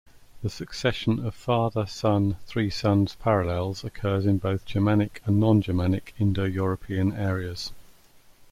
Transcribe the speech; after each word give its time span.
The 0.41 0.49
succession 0.49 1.23
of 1.23 1.35
father-son-three 1.35 2.71
sons 2.71 3.13
parallels 3.17 3.83
occurs 3.83 4.25
in 4.25 4.39
both 4.39 4.65
Germanic 4.65 5.21
and 5.27 5.39
non-Germanic 5.39 6.15
Indo-European 6.17 7.13
areas. 7.13 7.71